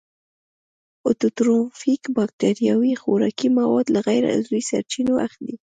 [1.09, 5.55] اټوټروفیک باکتریاوې خوراکي مواد له غیر عضوي سرچینو اخلي.